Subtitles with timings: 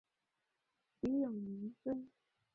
[1.03, 2.09] 徐永宁孙。